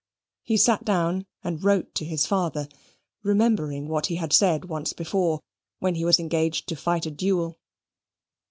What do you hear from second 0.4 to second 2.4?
He sate down and wrote to his